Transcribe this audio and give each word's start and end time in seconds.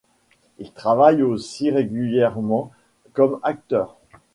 Il 0.57 0.71
travaille 0.71 1.21
aussi 1.21 1.69
régulièrement 1.69 2.71
comme 3.13 3.39
acteur. 3.43 3.99